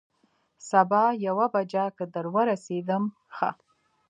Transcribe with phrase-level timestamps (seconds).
[0.69, 3.03] سبا یوه بجه که در ورسېدم،
[3.35, 3.49] ښه.